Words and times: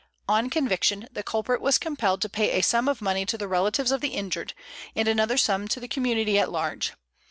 On 0.27 0.49
conviction, 0.49 1.07
the 1.11 1.21
culprit 1.21 1.61
was 1.61 1.77
compelled 1.77 2.23
to 2.23 2.27
pay 2.29 2.57
a 2.57 2.63
sum 2.63 2.87
of 2.89 3.03
money 3.03 3.23
to 3.23 3.37
the 3.37 3.47
relatives 3.47 3.91
of 3.91 4.01
the 4.01 4.15
injured, 4.15 4.55
and 4.95 5.07
another 5.07 5.37
sum 5.37 5.67
to 5.67 5.79
the 5.79 5.87
community 5.87 6.39
at 6.39 6.51
large. 6.51 6.93